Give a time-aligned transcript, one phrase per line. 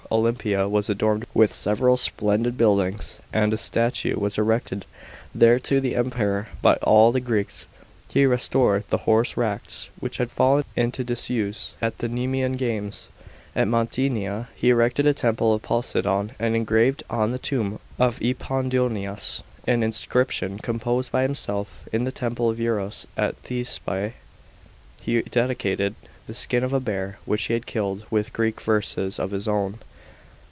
[0.13, 4.85] Olympia was adorned with several splendid buildings, and a statue was erected
[5.33, 7.65] there to the Emperor by all the Greeks.
[8.11, 13.07] He restored the horse racts, which had fallen into disuse, at the Nemean games.
[13.55, 19.43] At Mantinea he erected a temple of Poseidon, and engraved on the tomb of Epaminondas
[19.65, 21.87] an inscription composed by himself.
[21.93, 24.11] In the temple of Eros at Thespiae
[25.01, 25.95] he dedicated
[26.27, 29.79] the skin of a bear, which he had killed, with Greek verses ot his own.